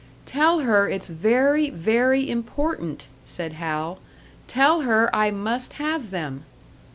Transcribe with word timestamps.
"Tell 0.25 0.61
her 0.61 0.89
it's 0.89 1.09
very, 1.09 1.69
very 1.69 2.27
important," 2.27 3.05
said 3.23 3.53
Hal. 3.53 3.99
"Tell 4.47 4.81
her 4.81 5.15
I 5.15 5.29
must 5.29 5.73
have 5.73 6.09
them." 6.09 6.43